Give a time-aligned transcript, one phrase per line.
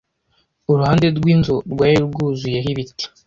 [0.71, 3.05] Uruhande rwinzu rwari rwuzuyeho ibiti.